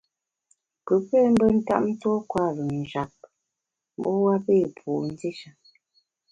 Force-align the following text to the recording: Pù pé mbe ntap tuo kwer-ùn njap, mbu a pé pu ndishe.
Pù 0.85 0.93
pé 1.07 1.19
mbe 1.31 1.45
ntap 1.57 1.85
tuo 2.01 2.15
kwer-ùn 2.29 2.75
njap, 2.81 3.13
mbu 3.97 4.11
a 4.33 4.35
pé 4.45 4.55
pu 4.77 4.89
ndishe. 5.07 5.49